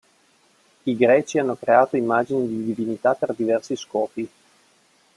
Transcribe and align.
I 0.85 0.97
greci 0.97 1.37
hanno 1.37 1.55
creato 1.55 1.95
immagini 1.95 2.47
di 2.47 2.63
divinità 2.63 3.13
per 3.13 3.35
diversi 3.37 3.75
scopi. 3.75 4.27